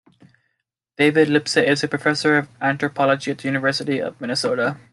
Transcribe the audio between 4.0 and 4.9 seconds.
of Minnesota.